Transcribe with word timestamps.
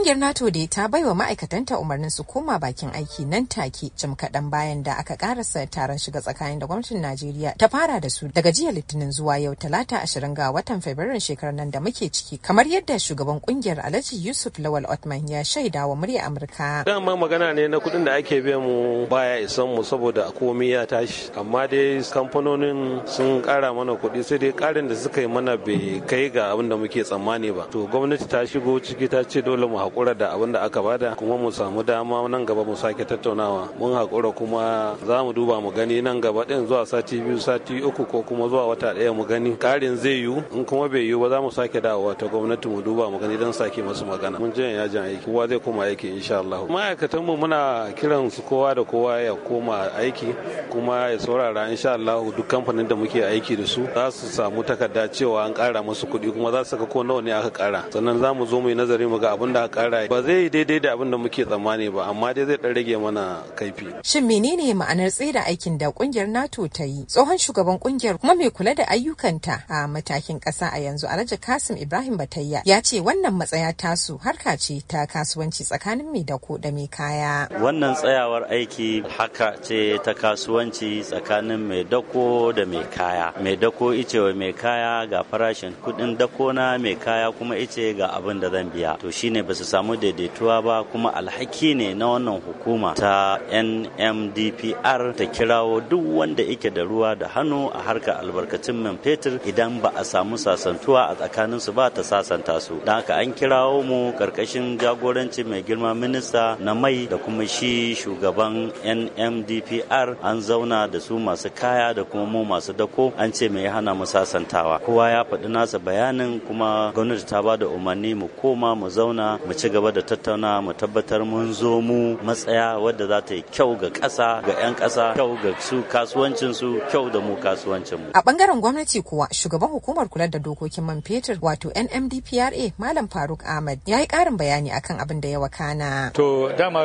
Kungiyar 0.00 0.16
NATO 0.18 0.50
da 0.50 0.66
ta 0.66 0.88
baiwa 0.88 1.14
ma'aikatanta 1.14 1.76
umarnin 1.78 2.08
su 2.10 2.24
koma 2.24 2.58
bakin 2.58 2.88
aiki 2.90 3.26
nan 3.26 3.46
take 3.46 3.90
jim 3.98 4.16
kaɗan 4.16 4.48
bayan 4.50 4.82
da 4.82 4.92
aka 4.96 5.14
karasa 5.16 5.66
taron 5.68 5.98
shiga 5.98 6.20
tsakanin 6.24 6.58
da 6.58 6.66
gwamnatin 6.66 7.02
Najeriya 7.04 7.52
ta 7.58 7.68
fara 7.68 8.00
da 8.00 8.08
su 8.08 8.26
daga 8.32 8.48
jiya 8.50 8.72
Litinin 8.72 9.12
zuwa 9.12 9.36
yau 9.38 9.54
Talata 9.54 10.00
ashirin 10.00 10.32
ga 10.34 10.52
watan 10.52 10.80
Fabrairun 10.80 11.20
shekarar 11.20 11.52
nan 11.54 11.70
da 11.70 11.80
muke 11.80 12.08
ciki 12.08 12.38
kamar 12.40 12.64
yadda 12.64 12.96
shugaban 12.98 13.40
ƙungiyar 13.44 13.84
Alhaji 13.84 14.24
Yusuf 14.24 14.56
Lawal 14.58 14.88
Otman 14.88 15.28
ya 15.28 15.44
shaida 15.44 15.86
wa 15.86 15.94
murya 15.94 16.24
Amurka. 16.24 16.84
Dama 16.86 17.14
magana 17.16 17.52
ne 17.54 17.68
na 17.68 17.76
kuɗin 17.78 18.04
da 18.06 18.14
ake 18.16 18.40
biyan 18.40 18.62
mu 18.64 19.06
baya 19.06 19.44
isan 19.44 19.68
mu 19.68 19.82
saboda 19.84 20.32
komai 20.32 20.70
ya 20.72 20.86
tashi 20.86 21.28
amma 21.36 21.68
dai 21.68 22.00
kamfanonin 22.00 23.06
sun 23.06 23.42
ƙara 23.42 23.74
mana 23.76 23.92
kuɗi 24.00 24.24
sai 24.24 24.38
dai 24.38 24.52
ƙarin 24.52 24.88
da 24.88 24.94
suka 24.96 25.20
yi 25.20 25.26
mana 25.28 25.58
bai 25.58 26.00
kai 26.08 26.30
ga 26.30 26.52
abin 26.56 26.70
da 26.70 26.76
muke 26.76 27.04
tsammani 27.04 27.52
ba. 27.54 27.68
To 27.70 27.86
gwamnati 27.86 28.26
ta 28.26 28.46
shigo 28.48 28.80
ciki 28.80 29.06
ta 29.10 29.22
ce 29.28 29.42
dole 29.42 29.68
mu 29.68 29.89
haƙura 29.90 30.14
da 30.16 30.32
abin 30.34 30.52
da 30.52 30.60
aka 30.62 30.82
ba 30.82 30.96
da 30.98 31.14
kuma 31.14 31.36
mu 31.36 31.50
samu 31.50 31.82
dama 31.82 32.28
nan 32.28 32.44
gaba 32.46 32.64
mu 32.64 32.76
sake 32.76 33.04
tattaunawa. 33.04 33.68
Mun 33.78 33.92
haƙura 33.92 34.34
kuma 34.34 34.96
za 35.06 35.22
mu 35.24 35.32
duba 35.32 35.60
mu 35.60 35.70
gani 35.70 36.00
nan 36.00 36.20
gaba 36.20 36.44
ɗin 36.44 36.66
zuwa 36.66 36.86
sati 36.86 37.20
biyu 37.20 37.38
sati 37.40 37.82
uku 37.82 38.04
ko 38.06 38.22
kuma 38.22 38.48
zuwa 38.48 38.66
wata 38.68 38.94
ɗaya 38.94 39.14
mu 39.14 39.24
gani. 39.24 39.56
Ƙarin 39.56 39.96
zai 39.96 40.22
yiwu 40.22 40.42
in 40.54 40.64
kuma 40.64 40.88
bai 40.88 41.00
yiwu 41.08 41.20
ba 41.20 41.28
za 41.28 41.40
mu 41.40 41.50
sake 41.50 41.80
dawowa 41.80 42.16
ta 42.16 42.26
gwamnati 42.26 42.68
mu 42.68 42.82
duba 42.82 43.10
mu 43.10 43.18
gani 43.18 43.36
don 43.36 43.52
sake 43.52 43.82
masu 43.82 44.04
magana. 44.04 44.38
Mun 44.38 44.52
je 44.52 44.62
yajin 44.62 45.02
aiki 45.02 45.24
kowa 45.24 45.48
zai 45.48 45.58
koma 45.58 45.82
aiki 45.84 46.08
insha 46.08 46.38
Allah 46.38 46.60
ma'aikatan 46.68 47.24
mu 47.24 47.36
muna 47.36 47.92
kiran 47.96 48.30
su 48.30 48.42
kowa 48.42 48.74
da 48.74 48.84
kowa 48.84 49.20
ya 49.20 49.34
koma 49.34 49.90
aiki 49.98 50.34
kuma 50.70 51.10
ya 51.10 51.18
saurara 51.18 51.70
insha 51.70 51.92
Allah 51.94 52.22
duk 52.36 52.46
kamfanin 52.48 52.88
da 52.88 52.94
muke 52.96 53.22
aiki 53.24 53.56
da 53.56 53.66
su 53.66 53.84
za 53.94 54.10
su 54.10 54.26
samu 54.26 54.62
takarda 54.62 55.08
cewa 55.08 55.44
an 55.46 55.54
ƙara 55.54 55.82
musu 55.82 56.06
kuɗi 56.06 56.32
kuma 56.32 56.50
za 56.52 56.64
su 56.64 56.70
saka 56.76 56.86
ko 56.86 57.02
nawa 57.02 57.22
ne 57.22 57.32
aka 57.32 57.50
ƙara. 57.50 57.90
Sannan 57.92 58.20
za 58.20 58.32
mu 58.34 58.46
zo 58.46 58.60
mu 58.60 58.68
yi 58.68 58.74
nazari 58.74 59.06
mu 59.08 59.18
ga 59.18 59.32
abin 59.36 59.52
da 59.52 59.64
aka 59.64 59.79
ƙara 59.88 60.08
ba 60.08 60.22
zai 60.22 60.48
daidai 60.50 60.80
da 60.80 60.92
abin 60.92 61.10
da 61.10 61.16
muke 61.18 61.44
tsammani 61.44 61.88
ba 61.92 62.04
amma 62.10 62.34
dai 62.34 62.44
zai 62.44 62.56
ɗan 62.56 62.74
rage 62.74 62.96
mana 62.96 63.42
kaifi. 63.56 63.86
Shin 64.04 64.24
menene 64.26 64.74
ma'anar 64.74 65.10
tsaida 65.10 65.44
aikin 65.46 65.78
da 65.78 65.90
ƙungiyar 65.90 66.28
NATO 66.28 66.66
ta 66.68 66.84
yi? 66.84 67.04
Tsohon 67.06 67.38
shugaban 67.38 67.78
ƙungiyar 67.78 68.18
kuma 68.20 68.34
mai 68.34 68.50
kula 68.50 68.74
da 68.74 68.84
ayyukanta 68.84 69.64
a 69.68 69.86
matakin 69.88 70.40
ƙasa 70.40 70.68
a 70.72 70.78
yanzu 70.78 71.06
Alhaji 71.08 71.40
Kasim 71.40 71.76
Ibrahim 71.76 72.16
Batayya 72.18 72.62
ya 72.64 72.80
ce 72.80 73.00
wannan 73.00 73.34
matsaya 73.34 73.72
tasu 73.76 74.18
harka 74.20 74.56
ce 74.58 74.80
ta 74.86 75.06
kasuwanci 75.06 75.64
tsakanin 75.64 76.12
mai 76.12 76.22
dako 76.24 76.58
da 76.58 76.70
mai 76.70 76.86
kaya. 76.86 77.48
Wannan 77.50 77.94
tsayawar 77.96 78.46
aiki 78.50 79.02
haka 79.08 79.56
ce 79.62 79.98
ta 80.04 80.12
kasuwanci 80.14 81.02
tsakanin 81.02 81.58
mai 81.68 81.84
dako 81.84 82.52
da 82.52 82.64
mai 82.66 82.84
kaya. 82.90 83.32
Mai 83.42 83.56
dako 83.56 83.92
ice 83.94 84.18
wa 84.20 84.32
mai 84.34 84.52
kaya 84.52 85.06
ga 85.06 85.22
farashin 85.22 85.72
kuɗin 85.82 86.16
dako 86.18 86.52
na 86.52 86.78
mai 86.78 86.94
kaya 86.96 87.32
kuma 87.32 87.56
ice 87.56 87.94
ga 87.96 88.08
abin 88.16 88.40
da 88.40 88.50
zan 88.50 88.70
biya. 88.70 88.98
To 89.00 89.10
shine 89.10 89.42
ba 89.42 89.54
su 89.54 89.64
samu 89.70 89.96
daidaituwa 89.96 90.62
ba 90.62 90.84
kuma 90.84 91.14
alhaki 91.14 91.74
ne 91.74 91.94
na 91.94 92.06
wannan 92.06 92.40
hukuma 92.42 92.94
ta 92.94 93.38
NMDPR 93.52 95.14
ta 95.14 95.24
kirawo 95.26 95.80
duk 95.80 96.02
wanda 96.18 96.42
yake 96.42 96.70
da 96.70 96.82
ruwa 96.82 97.14
da 97.14 97.28
hannu 97.28 97.70
a 97.74 97.78
harkar 97.86 98.18
albarkacin 98.18 98.74
man 98.82 98.98
fetur 98.98 99.38
idan 99.46 99.78
ba 99.82 99.92
a 99.94 100.02
samu 100.04 100.34
sasantuwa 100.38 101.06
a 101.10 101.14
tsakanin 101.14 101.60
su 101.60 101.72
ba 101.72 101.86
ta 101.90 102.02
sasanta 102.02 102.58
su. 102.60 102.74
Don 102.84 102.94
haka 102.98 103.14
an 103.14 103.32
kirawo 103.32 103.82
mu 103.86 104.12
ƙarƙashin 104.18 104.78
jagoranci 104.78 105.46
mai 105.46 105.62
girma 105.62 105.94
minista 105.94 106.58
na 106.58 106.74
mai 106.74 107.06
da 107.06 107.16
kuma 107.16 107.46
shi 107.46 107.94
shugaban 107.94 108.72
NMDPR 108.82 110.16
an 110.22 110.40
zauna 110.40 110.90
da 110.90 110.98
su 110.98 111.14
masu 111.18 111.50
kaya 111.54 111.94
da 111.94 112.02
kuma 112.04 112.26
mu 112.26 112.44
masu 112.44 112.72
dako 112.72 113.12
an 113.16 113.32
ce 113.32 113.48
mai 113.48 113.66
hana 113.70 113.94
mu 113.94 114.04
sasantawa. 114.04 114.80
Kowa 114.82 115.10
ya 115.10 115.22
faɗi 115.24 115.46
nasa 115.48 115.78
bayanin 115.78 116.40
kuma 116.40 116.90
gwamnati 116.94 117.24
ta 117.26 117.40
ba 117.42 117.56
da 117.56 117.66
umarni 117.66 118.14
mu 118.16 118.26
koma 118.40 118.74
mu 118.74 118.88
zauna 118.90 119.38
mu 119.46 119.54
ci 119.60 119.68
gaba 119.68 119.90
da 119.92 120.00
tattauna 120.00 120.60
mu 120.64 120.72
tabbatar 120.72 121.20
mun 121.24 121.52
zo 121.52 121.80
mu 121.82 122.16
matsaya 122.24 122.78
wadda 122.80 123.06
za 123.06 123.20
ta 123.20 123.34
yi 123.34 123.42
kyau 123.52 123.76
ga 123.76 123.90
ƙasa 123.92 124.40
ga 124.40 124.56
'yan 124.56 124.74
ƙasa 124.74 125.12
kyau 125.14 125.36
ga 125.42 125.52
su 125.60 125.82
kasuwancin 125.84 126.54
su 126.54 126.80
kyau 126.88 127.10
da 127.12 127.20
mu 127.20 127.36
kasuwancin 127.36 127.98
mu. 128.00 128.06
A 128.14 128.22
ɓangaren 128.24 128.56
gwamnati 128.60 129.02
kuwa 129.04 129.28
shugaban 129.32 129.68
hukumar 129.68 130.08
kula 130.08 130.28
da 130.32 130.38
dokokin 130.38 130.84
man 130.84 131.02
fetur 131.02 131.36
wato 131.42 131.68
NMDPRA 131.76 132.72
Malam 132.78 133.08
Faruk 133.08 133.44
Ahmad 133.44 133.80
ya 133.84 134.00
yi 134.00 134.06
ƙarin 134.06 134.36
bayani 134.40 134.70
akan 134.72 134.96
abin 134.96 135.20
da 135.20 135.28
ya 135.28 135.38
wakana. 135.40 136.12
To 136.14 136.48
dama 136.56 136.80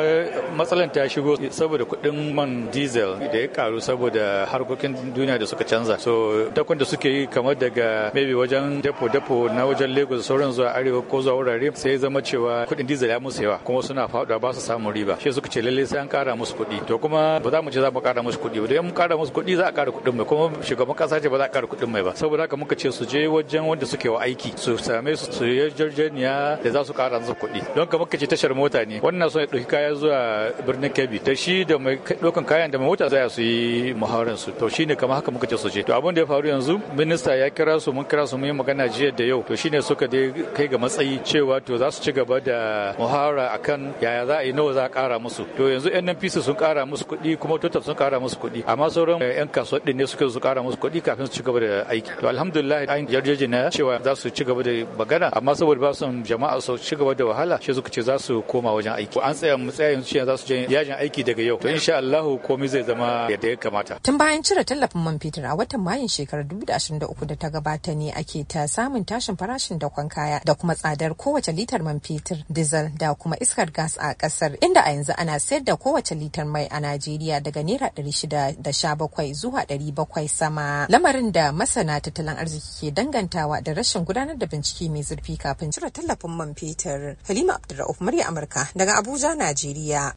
matsalan 0.52 0.92
ta 0.92 1.08
shigo 1.08 1.32
saboda 1.48 1.84
kuɗin 1.88 2.34
man 2.34 2.68
diesel 2.70 3.16
da 3.16 3.38
ya 3.40 3.48
karu 3.48 3.80
saboda 3.80 4.44
harkokin 4.52 5.14
duniya 5.16 5.38
da 5.40 5.46
suka 5.46 5.64
canza. 5.64 5.96
So 5.98 6.50
dakon 6.52 6.76
da 6.76 6.84
suke 6.84 7.08
yi 7.08 7.26
kamar 7.26 7.54
daga 7.56 8.12
maybe 8.12 8.34
wajen 8.36 8.82
depo-depo 8.82 9.48
na 9.48 9.64
wajen 9.64 9.96
Lagos 9.96 10.28
sauran 10.28 10.52
zuwa 10.52 10.74
arewa 10.76 11.00
ko 11.08 11.22
zuwa 11.24 11.40
wurare 11.40 11.72
sai 11.74 11.92
ya 11.96 11.98
zama 12.04 12.20
cewa 12.20 12.65
kuɗin 12.66 12.86
diesel 12.86 13.08
ya 13.08 13.18
musu 13.20 13.42
yawa 13.42 13.58
kuma 13.64 13.82
suna 13.82 14.06
faɗuwa 14.08 14.40
ba 14.40 14.52
su 14.52 14.60
samun 14.60 14.92
riba. 14.92 15.16
Shi 15.20 15.32
suka 15.32 15.48
ce 15.48 15.60
lalle 15.62 15.86
sai 15.86 15.98
an 16.00 16.08
ƙara 16.08 16.36
musu 16.36 16.54
kuɗi 16.54 16.84
to 16.86 16.98
kuma 16.98 17.40
ba 17.40 17.50
za 17.50 17.62
mu 17.62 17.70
ce 17.70 17.80
za 17.80 17.90
mu 17.90 18.00
ƙara 18.00 18.22
musu 18.22 18.38
kuɗi 18.38 18.60
ba. 18.60 18.66
Idan 18.66 18.84
mun 18.84 18.92
ƙara 18.94 19.16
musu 19.16 19.32
kuɗi 19.32 19.56
za 19.56 19.66
a 19.68 19.72
ƙara 19.72 19.90
kuɗin 19.92 20.14
mai 20.14 20.24
kuma 20.26 20.50
shugaban 20.62 20.96
ƙasa 20.96 21.20
ce 21.22 21.28
ba 21.28 21.38
za 21.38 21.44
a 21.44 21.48
ƙara 21.48 21.66
kuɗin 21.66 21.88
mai 21.88 22.02
ba. 22.02 22.12
Saboda 22.14 22.42
haka 22.42 22.56
muka 22.56 22.74
ce 22.76 22.90
su 22.92 23.04
je 23.06 23.26
wajen 23.26 23.64
wanda 23.66 23.86
suke 23.86 24.06
wa 24.10 24.20
aiki 24.22 24.58
su 24.58 24.76
same 24.78 25.16
su 25.16 25.32
su 25.32 25.44
yi 25.44 25.70
jarjeniya 25.70 26.62
da 26.62 26.70
za 26.70 26.84
su 26.84 26.92
ƙara 26.92 27.20
musu 27.20 27.34
kuɗi 27.34 27.74
don 27.74 27.86
ka 27.86 27.98
muka 27.98 28.18
ce 28.18 28.26
tashar 28.26 28.54
mota 28.54 28.84
ne. 28.84 29.00
Wannan 29.00 29.30
ya 29.30 29.46
ɗauki 29.46 29.66
kaya 29.66 29.94
zuwa 29.94 30.52
birnin 30.66 30.90
Kebbi. 30.92 31.22
Da 31.24 31.34
shi 31.34 31.64
da 31.64 31.78
mai 31.78 31.96
ɗaukan 31.96 32.44
kayan 32.46 32.70
da 32.70 32.78
mai 32.78 32.86
mota 32.86 33.08
za 33.08 33.28
su 33.28 33.42
yi 33.42 33.94
muhawarar 33.94 34.36
su. 34.36 34.52
To 34.52 34.68
shine 34.68 34.96
kamar 34.96 35.16
haka 35.16 35.30
muka 35.30 35.46
ce 35.46 35.56
su 35.56 35.68
je. 35.70 35.82
To 35.82 35.92
abin 35.92 36.14
da 36.14 36.20
ya 36.22 36.26
faru 36.26 36.48
yanzu 36.48 36.80
minista 36.96 37.34
ya 37.36 37.50
kira 37.50 37.80
su 37.80 37.92
mun 37.92 38.04
kira 38.04 38.26
su 38.26 38.36
mun 38.38 38.46
yi 38.48 38.52
magana 38.52 38.88
jiya 38.88 39.14
da 39.16 39.24
yau. 39.24 39.42
To 39.42 39.56
shine 39.56 39.80
suka 39.82 40.06
dai 40.08 40.32
kai 40.54 40.66
ga 40.68 40.76
matsayi 40.78 41.20
cewa 41.24 41.60
to 41.64 41.76
za 41.76 41.90
su 41.90 42.02
ci 42.02 42.12
gaba 42.12 42.40
da 42.40 42.55
muhawara 42.98 43.52
akan 43.52 43.94
yaya 44.00 44.26
za 44.26 44.36
a 44.38 44.42
yi 44.44 44.52
nawa 44.52 44.72
za 44.74 44.84
a 44.84 44.88
kara 44.88 45.18
musu. 45.18 45.44
To 45.56 45.62
yanzu 45.68 45.90
NNPC 45.90 46.42
sun 46.42 46.54
kara 46.54 46.86
musu 46.86 47.04
kuɗi 47.04 47.38
kuma 47.38 47.58
Total 47.58 47.82
sun 47.82 47.94
kara 47.94 48.20
musu 48.20 48.36
kuɗi. 48.36 48.64
Amma 48.66 48.90
sauran 48.90 49.20
yan 49.20 49.48
kasuwa 49.48 49.80
din 49.84 49.96
ne 49.96 50.06
suka 50.06 50.28
su 50.30 50.40
kara 50.40 50.62
musu 50.62 50.76
kuɗi 50.76 51.02
kafin 51.02 51.26
su 51.26 51.32
ci 51.32 51.42
gaba 51.42 51.60
da 51.60 51.84
aiki. 51.90 52.10
To 52.20 52.28
alhamdulillah 52.28 52.88
an 52.88 53.06
yarjejena 53.08 53.70
cewa 53.70 54.02
za 54.02 54.14
su 54.16 54.30
ci 54.30 54.44
gaba 54.44 54.62
da 54.62 54.70
magana 54.98 55.30
amma 55.32 55.54
saboda 55.54 55.80
ba 55.80 55.94
son 55.94 56.22
jama'a 56.24 56.60
su 56.60 56.76
ci 56.78 56.96
gaba 56.96 57.14
da 57.14 57.24
wahala 57.24 57.58
shi 57.60 57.74
suka 57.74 57.90
ce 57.90 58.02
za 58.02 58.18
su 58.18 58.42
koma 58.42 58.70
wajen 58.72 58.92
aiki. 58.94 59.18
An 59.22 59.34
tsaya 59.34 59.56
mu 59.58 59.70
tsaya 59.70 59.90
yanzu 59.92 60.24
za 60.26 60.36
su 60.36 60.46
je 60.46 60.66
yajin 60.68 60.94
aiki 60.98 61.22
daga 61.24 61.42
yau. 61.42 61.58
To 61.58 61.68
insha 61.68 61.96
Allah 61.96 62.24
komai 62.46 62.68
zai 62.68 62.82
zama 62.82 63.28
yadda 63.30 63.48
ya 63.48 63.56
kamata. 63.56 63.98
Tun 64.02 64.18
bayan 64.18 64.42
cire 64.42 64.64
tallafin 64.64 65.02
man 65.02 65.18
fetur 65.18 65.44
a 65.44 65.56
watan 65.56 65.80
mayun 65.82 66.08
shekarar 66.08 66.44
2023 66.44 67.26
da 67.26 67.34
ta 67.36 67.48
gabata 67.50 67.94
ne 67.96 68.12
ake 68.12 68.44
ta 68.48 68.66
samun 68.66 69.04
tashin 69.04 69.36
farashin 69.36 69.78
dakon 69.78 70.08
kaya 70.08 70.40
da 70.44 70.54
kuma 70.54 70.74
tsadar 70.74 71.14
kowace 71.14 71.52
litar 71.52 71.82
man 71.82 72.00
fetur. 72.00 72.38
Diesel 72.48 72.90
da 72.98 73.14
kuma 73.14 73.36
iskar 73.40 73.70
gas 73.72 73.96
a 73.98 74.14
ƙasar 74.14 74.56
inda 74.60 74.80
a 74.84 74.90
yanzu 74.90 75.12
ana 75.16 75.38
sayar 75.40 75.64
da 75.64 75.76
kowace 75.76 76.14
litar 76.14 76.46
mai 76.46 76.66
a 76.70 76.80
Najeriya 76.80 77.40
daga 77.42 77.62
naira 77.62 77.90
617 77.94 79.34
zuwa 79.34 79.64
700 79.68 80.28
sama. 80.28 80.86
Lamarin 80.88 81.32
da 81.32 81.52
masana 81.52 82.00
tattalin 82.00 82.36
arziki 82.38 82.90
ke 82.90 82.94
dangantawa 82.94 83.60
da 83.62 83.72
rashin 83.74 84.04
gudanar 84.04 84.38
da 84.38 84.46
bincike 84.46 84.90
mai 84.90 85.02
zurfi 85.02 85.36
kafin 85.38 85.70
cire 85.72 85.90
tallafin 85.90 86.30
man 86.36 86.54
fetur. 86.54 87.16
Halima 87.28 87.54
Abdulrauf 87.54 88.00
murya 88.00 88.26
Amurka 88.28 88.68
daga 88.76 88.94
Abuja 89.02 89.34
Najeriya. 89.36 90.12